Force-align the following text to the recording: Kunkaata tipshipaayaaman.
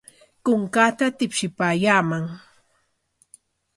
Kunkaata 0.45 1.05
tipshipaayaaman. 1.17 2.25